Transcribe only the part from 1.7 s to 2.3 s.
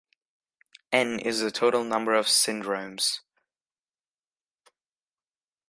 number of